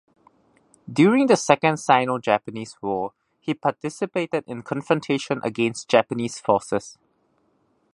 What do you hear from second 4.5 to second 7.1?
confrontation against Japanese forces.